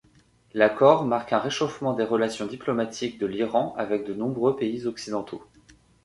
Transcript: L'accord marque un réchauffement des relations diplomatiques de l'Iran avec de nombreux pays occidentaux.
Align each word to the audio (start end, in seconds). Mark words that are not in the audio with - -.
L'accord 0.55 1.05
marque 1.05 1.31
un 1.31 1.37
réchauffement 1.37 1.93
des 1.93 2.03
relations 2.05 2.47
diplomatiques 2.47 3.19
de 3.19 3.27
l'Iran 3.27 3.75
avec 3.77 4.03
de 4.03 4.15
nombreux 4.15 4.55
pays 4.55 4.87
occidentaux. 4.87 5.43